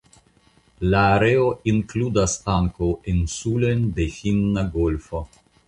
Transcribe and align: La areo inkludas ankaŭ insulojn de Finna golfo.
La 0.93 1.01
areo 1.17 1.43
inkludas 1.73 2.35
ankaŭ 2.55 2.89
insulojn 3.15 3.87
de 4.01 4.11
Finna 4.19 4.69
golfo. 4.81 5.27